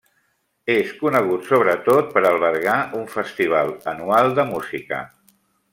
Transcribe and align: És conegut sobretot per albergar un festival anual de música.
És 0.75 0.93
conegut 1.01 1.43
sobretot 1.49 2.09
per 2.15 2.23
albergar 2.31 2.77
un 3.01 3.07
festival 3.17 3.73
anual 3.95 4.35
de 4.41 4.47
música. 4.55 5.07